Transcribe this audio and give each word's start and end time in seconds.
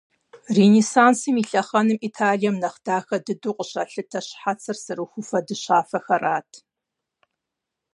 Ренессансым 0.57 1.35
и 1.41 1.43
лъэхъэнэм 1.49 1.97
Италием 2.09 2.55
нэхъ 2.61 2.79
дахэ 2.85 3.17
дыдэу 3.25 3.55
къыщалъытэ 3.57 4.19
щхьэцыр 4.27 4.77
сырыхуфэ-дыщафэхэрат. 4.83 6.51